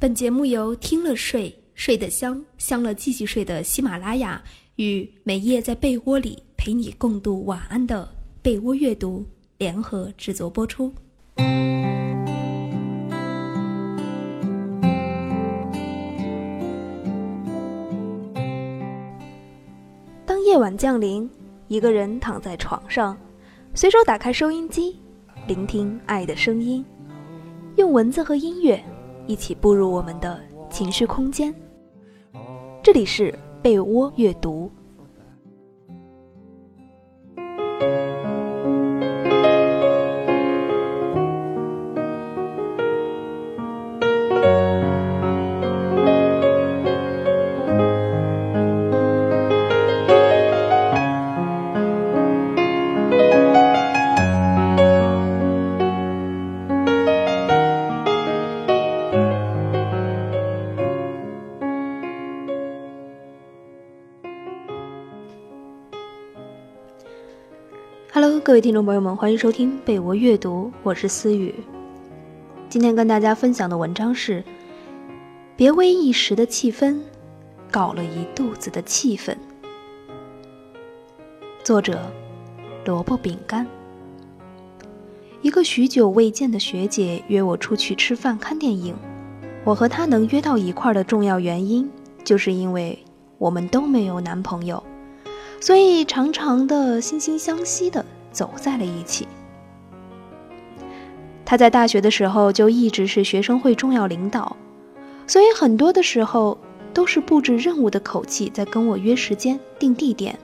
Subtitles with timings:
[0.00, 4.42] 本节目由听了睡睡得香，香了继续睡的喜马拉雅
[4.76, 8.08] 与每夜在被窝里陪你共度晚安的
[8.40, 9.22] 被窝阅读
[9.58, 10.90] 联合制作播出。
[20.24, 21.28] 当夜晚降临，
[21.68, 23.14] 一个人躺在床上，
[23.74, 24.96] 随手打开收音机，
[25.46, 26.82] 聆听爱的声音，
[27.76, 28.82] 用文字和音乐。
[29.26, 31.54] 一起步入我们的情绪空间。
[32.82, 34.70] 这里是被窝阅读。
[68.50, 71.54] 各位听众朋友们，欢迎收听被窝阅读，我是思雨。
[72.68, 74.42] 今天跟大家分享的文章是：
[75.54, 76.98] 别为一时的气氛，
[77.70, 79.38] 搞了一肚子的气愤。
[81.62, 82.00] 作者：
[82.84, 83.64] 萝卜饼干。
[85.42, 88.96] 一个许久未见的学姐约我出去吃饭看电影，
[89.62, 91.88] 我和她能约到一块儿的重要原因，
[92.24, 92.98] 就是因为
[93.38, 94.82] 我们都没有男朋友。
[95.60, 99.26] 所以，常常的惺惺相惜的走在了一起。
[101.44, 104.56] 他在大学的时候就一直是学生会重要领导，
[105.26, 106.56] 所以很多的时候
[106.94, 110.38] 都是布置任务的口气在跟我约时间、定地点。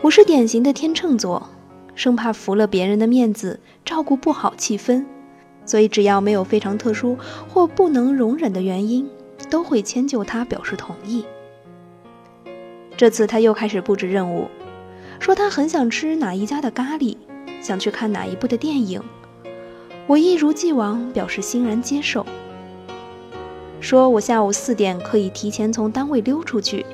[0.00, 1.48] 我是典型的天秤座，
[1.94, 5.04] 生怕服了别人的面子，照顾不好气氛，
[5.64, 7.16] 所以只要没有非常特殊
[7.48, 9.08] 或不能容忍的原因，
[9.50, 11.24] 都会迁就他表示同意。
[12.96, 14.48] 这次他又开始布置任务，
[15.20, 17.16] 说他很想吃哪一家的咖喱，
[17.60, 19.00] 想去看哪一部的电影。
[20.06, 22.26] 我一如既往表示欣然接受，
[23.80, 26.84] 说我下午四点可以提前从单位溜出去，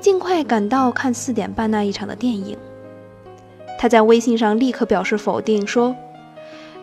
[0.00, 2.56] 尽快赶到看四点半那一场的电影。
[3.78, 5.94] 他在微信上立刻表示否定，说：“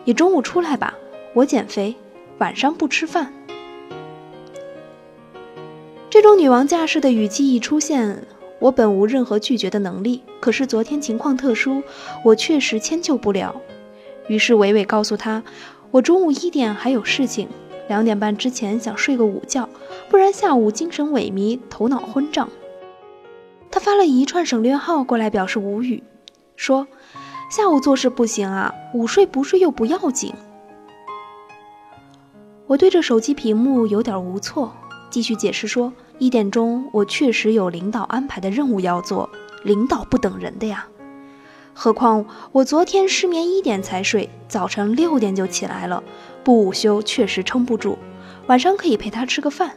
[0.04, 0.94] 你中午出来吧，
[1.34, 1.96] 我减肥，
[2.38, 3.32] 晚上不吃饭。”
[6.08, 8.22] 这种女王架势的语气一出现。
[8.58, 11.82] 我本无任何拒绝的能力，可是昨天情况特殊，
[12.24, 13.54] 我确实迁就不了。
[14.28, 15.42] 于是伟伟告诉他，
[15.90, 17.48] 我中午一点还有事情，
[17.86, 19.68] 两点半之前想睡个午觉，
[20.08, 22.48] 不然下午精神萎靡，头脑昏胀。
[23.70, 26.02] 他发了一串省略号过来表示无语，
[26.56, 26.86] 说
[27.50, 30.32] 下午做事不行啊，午睡不睡又不要紧。
[32.66, 34.74] 我对着手机屏幕有点无措，
[35.10, 35.92] 继续解释说。
[36.18, 39.28] 一点钟，我确实有领导安排的任务要做，
[39.64, 40.86] 领导不等人的呀。
[41.74, 46.02] 何况我昨天失眠一点才睡，早晨六点就起来了，
[46.42, 47.98] 不午休确实撑不住。
[48.46, 49.72] 晚上可以陪他吃个饭。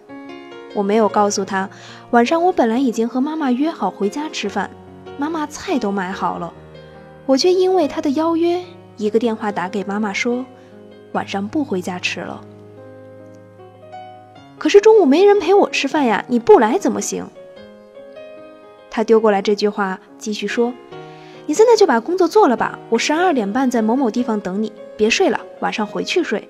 [0.73, 1.69] 我没有告诉他，
[2.11, 4.69] 晚上我本来已经和妈妈约好回家吃饭，
[5.17, 6.53] 妈妈菜都买好了，
[7.25, 8.63] 我却因为他的邀约，
[8.95, 10.45] 一个电话打给妈妈说，
[11.11, 12.39] 晚上不回家吃了。
[14.59, 17.25] 可是中午没人陪我吃饭呀，你不来怎么行？
[18.91, 20.73] 他丢过来这句话，继续说
[21.47, 26.49] ：“你现在就把工作做了吧，我十二点半在某某地方等你，别睡了，晚上回去睡。”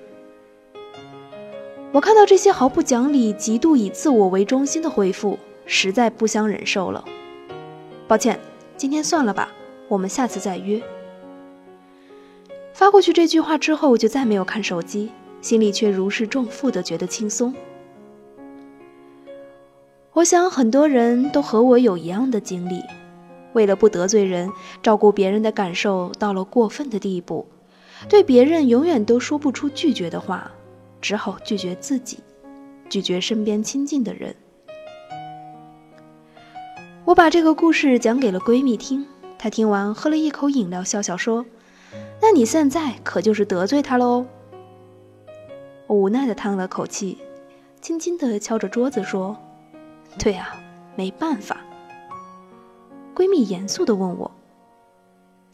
[1.92, 7.04] 我看到这些毫不讲理、极度以自我为中心的回复，实在不相忍受了。
[8.08, 8.40] 抱歉，
[8.76, 9.52] 今天算了吧，
[9.86, 10.82] 我们下次再约。
[12.72, 15.10] 发过去这句话之后，我就再没有看手机，
[15.40, 17.54] 心里却如释重负的觉得轻松。
[20.12, 22.82] 我想很多人都和我有一样的经历，
[23.52, 24.50] 为了不得罪人，
[24.82, 27.46] 照顾别人的感受到了过分的地步，
[28.08, 30.50] 对别人永远都说不出拒绝的话，
[31.00, 32.18] 只好拒绝自己，
[32.88, 34.34] 拒绝身边亲近的人。
[37.04, 39.06] 我把这个故事讲给了闺蜜听，
[39.38, 41.46] 她听完喝了一口饮料，笑笑说
[42.20, 44.26] ：“那你现在可就是得罪她喽。”
[45.86, 47.18] 我无奈的叹了口气，
[47.80, 49.36] 轻轻的敲着桌子说。
[50.18, 50.56] 对啊，
[50.96, 51.58] 没办法。
[53.14, 54.30] 闺蜜严肃的问我：“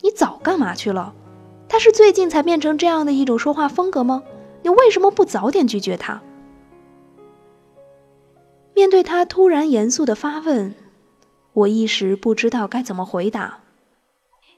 [0.03, 1.15] 你早干嘛去了？
[1.69, 4.23] 他是最近才变成这样的一种说话风格吗？
[4.63, 6.23] 你为什么不早点拒绝他？”
[8.75, 10.75] 面对他突然严肃的发问，
[11.53, 13.61] 我一时不知道该怎么回答。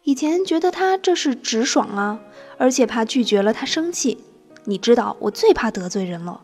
[0.02, 2.20] 以前觉得他这是直爽啊，
[2.58, 4.24] 而且怕拒绝了他生气。
[4.64, 6.42] 你知道，我最怕得罪人了。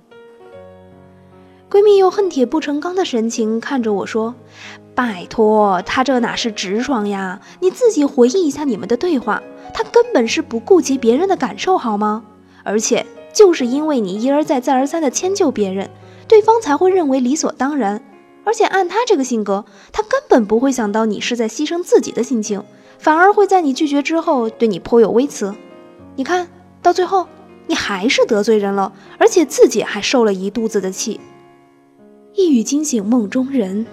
[1.75, 4.37] 闺蜜用恨铁不成钢的神情看着我说
[4.94, 7.41] ：“拜托，他这哪是直爽呀？
[7.59, 9.43] 你自己回忆一下你们的对话，
[9.75, 12.23] 他根本是不顾及别人的感受，好吗？
[12.62, 15.91] 而且就是因为你一而再、再而三的迁就别人，
[16.29, 18.00] 对方才会认为理所当然。
[18.44, 22.62] 而且按他这个性格，他根本不会想到你是在牺牲自己的心情，
[23.00, 25.53] 反而会在你拒绝之后对你颇有微词。
[26.15, 26.47] 你看
[26.81, 27.27] 到最后，
[27.67, 31.20] 你还是得罪人了，而且自己还受了一肚子的气。”
[32.36, 33.86] 一语惊醒梦中人。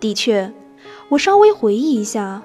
[0.00, 0.52] 的确，
[1.08, 2.42] 我稍微回忆一下，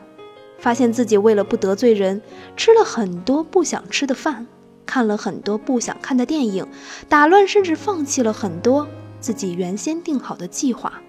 [0.60, 2.22] 发现自己为了不得罪人，
[2.56, 4.46] 吃了很多不想吃的饭，
[4.86, 6.68] 看了很多不想看的电影，
[7.10, 8.88] 打乱甚至放弃了很多
[9.20, 11.02] 自己原先定好的计划。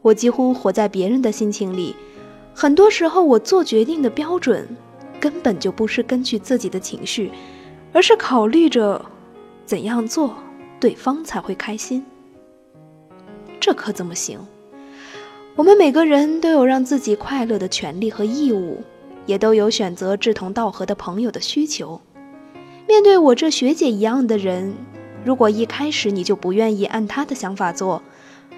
[0.00, 1.94] 我几乎活在别人的心情里，
[2.54, 4.66] 很多时候我做决定的标准，
[5.20, 7.30] 根本就不是根据自己的情绪，
[7.92, 9.04] 而是考虑着
[9.66, 10.34] 怎样做
[10.80, 12.02] 对方才会开心。
[13.62, 14.40] 这可怎么行？
[15.54, 18.82] 我们每个人都有让自己快乐的权利和义务，
[19.24, 22.00] 也都有选择志同道合的朋友的需求。
[22.88, 24.74] 面对我这学姐一样的人，
[25.24, 28.02] 如果一开始你就不愿意按他的想法做，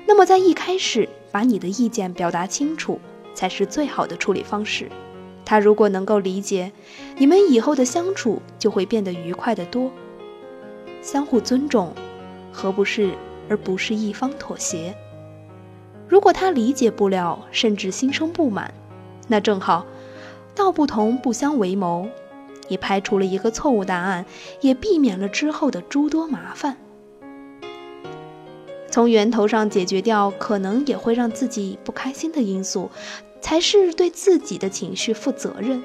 [0.07, 2.99] 那么在一开始把你的意见表达清楚，
[3.35, 4.89] 才是最好的处理方式。
[5.45, 6.73] 他如果能够理解，
[7.19, 9.93] 你们以后的相处就会变得愉快得多。
[11.03, 11.93] 相互尊重，
[12.51, 13.11] 何不是？
[13.49, 14.95] 而不是一方妥协。
[16.09, 18.73] 如果他理解不了，甚至心生不满，
[19.29, 19.87] 那正好，
[20.55, 22.09] 道不同不相为谋。
[22.69, 24.25] 你排除了一个错误答案，
[24.61, 26.77] 也避免了之后的诸多麻烦。
[28.91, 32.91] 从源头上解决掉可能也会让自己不开心的因素，
[33.41, 35.83] 才是对自己的情绪负责任。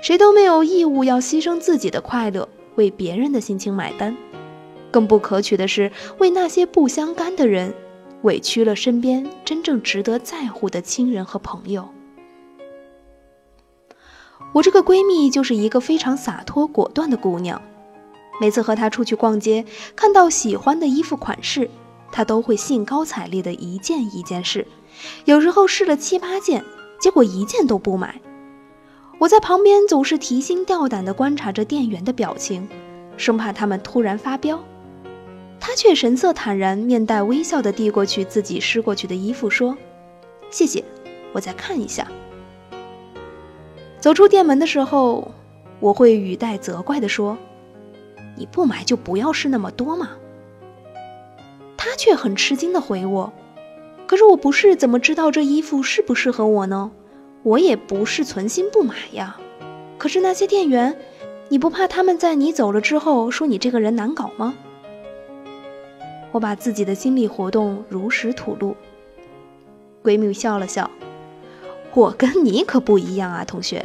[0.00, 4.16] 谁都没有义务要牺牲自己的快乐，为别人的心情买单。
[4.96, 7.74] 更不可取的是，为那些不相干的人，
[8.22, 11.86] 委屈了身边真正值得在乎的亲人和朋友。
[14.54, 17.60] 我这个闺蜜就是一个非常洒脱果断的姑娘，
[18.40, 21.68] 每次和她出去逛街，看到喜欢的衣服款式，
[22.10, 24.66] 她都会兴高采烈的一件一件试，
[25.26, 26.64] 有时候试了七八件，
[26.98, 28.18] 结果一件都不买。
[29.18, 32.66] 我在旁边总是提心吊胆地观察着店员的表情，
[33.18, 34.58] 生怕他们突然发飙。
[35.58, 39.76] 他却神色坦然，面带微笑地递过去自己湿过去的衣服，说
[40.50, 40.84] ：“谢谢，
[41.32, 42.06] 我再看一下。”
[43.98, 45.32] 走出店门的时候，
[45.80, 47.36] 我会语带责怪地说
[48.36, 50.10] ：“你不买就不要试那么多嘛。”
[51.76, 53.32] 他却很吃惊地回我
[54.06, 56.92] ：“可是我不是怎么知道这衣服适不适合我呢？
[57.42, 59.36] 我也不是存心不买呀。
[59.98, 60.96] 可是那些店员，
[61.48, 64.54] 你不怕他们在你走了之后说你这个人难搞吗？”
[66.32, 68.76] 我把自己的心理活动如实吐露。
[70.02, 70.90] 闺蜜笑了笑
[71.94, 73.84] ：“我跟你可不一样啊，同学。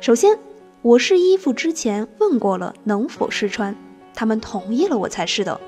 [0.00, 0.38] 首先，
[0.82, 3.74] 我试衣服之前问过了能否试穿，
[4.14, 5.60] 他们同意了我才试的。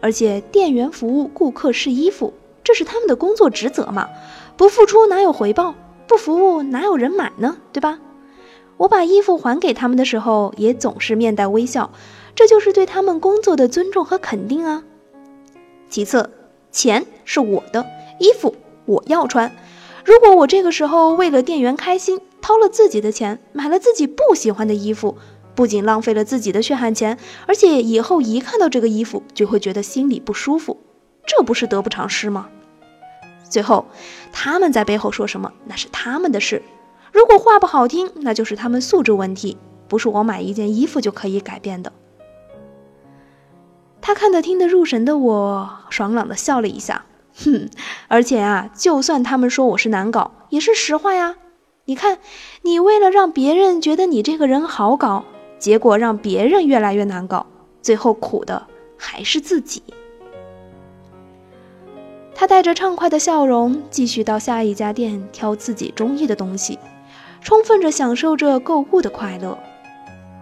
[0.00, 4.08] 而且，店员服务顾客试衣服，这是他们的工作职责嘛，
[4.56, 5.74] 不付出哪有回报？
[6.06, 7.56] 不服务哪有人买呢？
[7.72, 7.98] 对吧？
[8.76, 11.90] 我把衣服还给他们的时候，也总是面带微笑，
[12.34, 14.82] 这就是对他们工作的尊重和肯定啊。”
[15.94, 16.28] 其次，
[16.72, 17.86] 钱是我的，
[18.18, 19.54] 衣服我要穿。
[20.04, 25.16] 如果我这个时候为了店员开心，掏了自己的钱买了自己不喜欢的衣服，
[25.54, 30.80] 不仅浪费了自己的血汗钱，而且以后一看到这个衣服就会觉得心里不舒服，
[31.24, 32.48] 这不是得不偿失吗？
[33.48, 33.86] 最后，
[34.32, 36.60] 他们在背后说什么，那是他们的事。
[37.12, 41.92] 如果话不好听，那就是他们素质问题，不是我买一件衣服就可以改变的。
[44.06, 47.06] 他看得听得入神的我，爽朗的笑了一下，
[47.42, 47.70] 哼，
[48.08, 51.36] 而且啊，就算他们说我是难搞，也是实话呀。
[51.86, 52.18] 你看，
[52.60, 55.24] 你为了让别人觉得你这个人好搞，
[55.58, 57.46] 结果让别人越来越难搞，
[57.80, 58.66] 最后苦的
[58.98, 59.82] 还是自己。
[62.34, 66.78] 他带着畅快的笑容，继续到下一家店挑自己中意的东西，
[67.40, 69.58] 充分着享受着购物的快乐。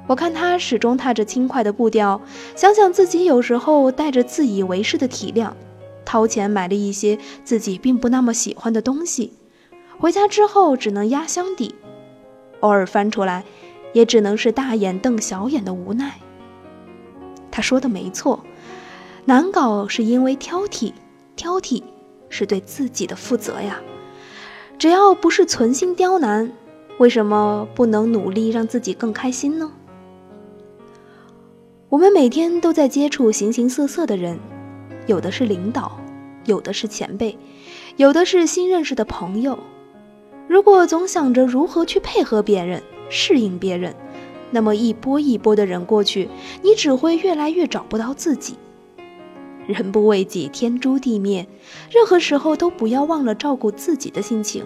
[0.08, 2.20] 我看他始终踏着轻快的步调，
[2.56, 5.52] 想想自己有时候带着自以为是的体谅，
[6.04, 9.32] 掏钱买了一些自己并不那么喜欢的东西，
[9.98, 11.74] 回家之后只能压箱底，
[12.60, 13.44] 偶尔翻出来，
[13.92, 16.18] 也只能是大眼瞪小眼的无奈。
[17.50, 18.44] 他说的没错，
[19.24, 20.92] 难搞是因为挑剔，
[21.36, 21.82] 挑剔
[22.28, 23.80] 是对自己的负责呀。
[24.78, 26.50] 只要不是存心刁难，
[26.98, 29.70] 为什么不能努力让自己更开心呢？
[31.92, 34.38] 我们每天都在接触形形色色的人，
[35.06, 36.00] 有的是领导，
[36.46, 37.36] 有的是前辈，
[37.96, 39.58] 有的是新认识的朋友。
[40.48, 43.94] 如果总想着如何去配合别人、适应别人，
[44.52, 46.30] 那么一波一波的人过去，
[46.62, 48.54] 你只会越来越找不到自己。
[49.66, 51.46] 人不为己，天诛地灭。
[51.90, 54.64] 任何时候都不要忘了照顾自己的心情。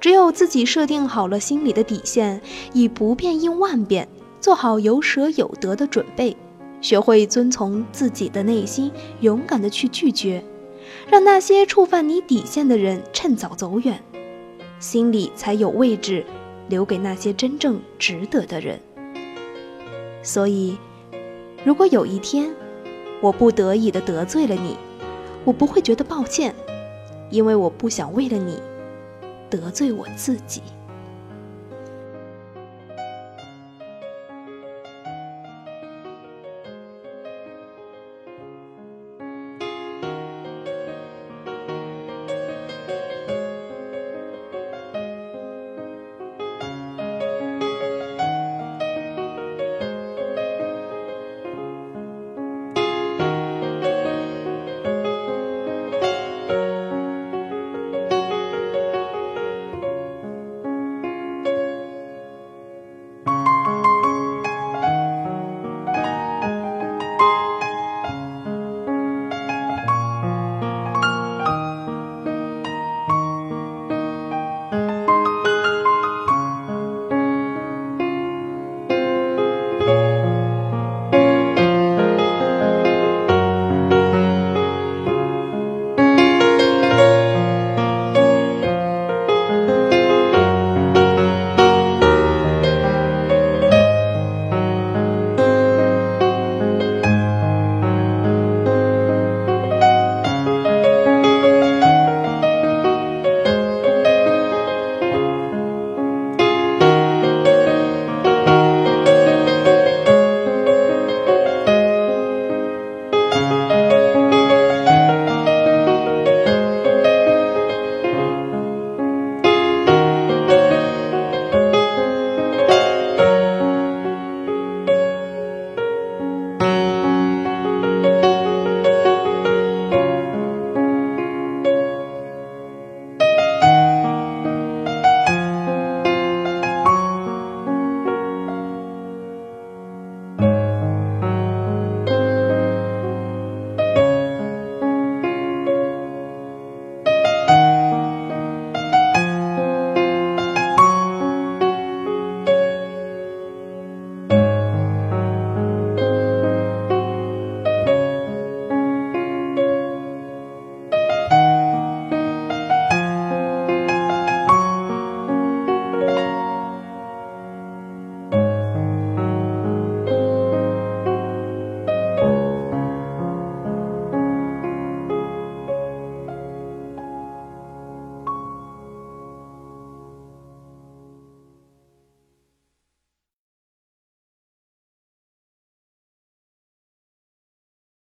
[0.00, 2.40] 只有自己设定好了心里的底线，
[2.72, 4.08] 以不变应万变，
[4.42, 6.36] 做好有舍有得的准备，
[6.80, 10.42] 学会遵从自己的内心，勇敢的去拒绝，
[11.08, 14.02] 让那些触犯你底线的人趁早走远，
[14.80, 16.26] 心里才有位置
[16.68, 18.80] 留给那些真正值得的人。
[20.24, 20.76] 所以，
[21.64, 22.52] 如果有一天，
[23.20, 24.76] 我不得已的得罪了你，
[25.44, 26.52] 我不会觉得抱歉，
[27.30, 28.60] 因为我不想为了你
[29.48, 30.62] 得罪我自己。